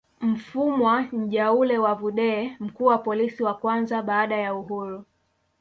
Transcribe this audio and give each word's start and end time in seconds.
Mfumwa 0.21 1.01
Njaule 1.01 1.77
wa 1.77 1.95
Vudee 1.95 2.57
mkuu 2.59 2.85
wa 2.85 2.97
polisi 2.97 3.43
wa 3.43 3.53
kwanza 3.53 4.01
baada 4.01 4.37
ya 4.37 4.55
uhuru 4.55 5.03